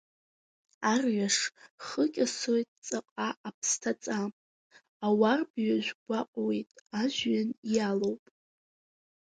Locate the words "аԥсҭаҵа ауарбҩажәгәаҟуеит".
3.47-6.69